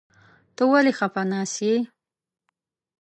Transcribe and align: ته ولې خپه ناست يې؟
ته 0.55 0.63
ولې 0.71 0.91
خپه 0.99 1.21
ناست 1.31 1.57
يې؟ 1.67 1.75